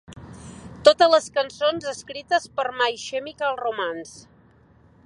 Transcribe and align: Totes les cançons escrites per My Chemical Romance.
Totes 0.87 1.11
les 1.15 1.27
cançons 1.35 1.85
escrites 1.91 2.49
per 2.57 2.67
My 2.81 2.91
Chemical 3.05 3.63
Romance. 3.65 4.19